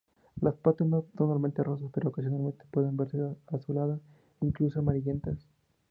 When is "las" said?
0.37-0.55